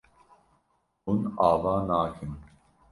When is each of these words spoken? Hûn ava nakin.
Hûn 1.03 1.21
ava 1.49 1.75
nakin. 1.87 2.33